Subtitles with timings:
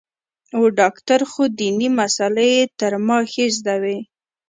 [0.59, 3.97] و ډاکتر خو ديني مسالې يې تر ما ښې زده وې.